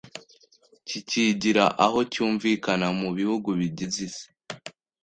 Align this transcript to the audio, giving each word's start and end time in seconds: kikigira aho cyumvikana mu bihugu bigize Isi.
kikigira 0.87 1.65
aho 1.85 1.99
cyumvikana 2.11 2.87
mu 2.99 3.09
bihugu 3.17 3.49
bigize 3.59 3.97
Isi. 4.07 4.25